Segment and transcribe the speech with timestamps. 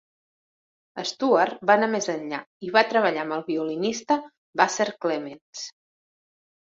[1.09, 4.17] Stuart va anar més enllà i va treballar amb el violinista
[4.63, 5.63] Vassar Clements.